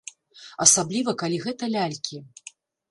[0.65, 2.17] Асабліва, калі гэта лялькі.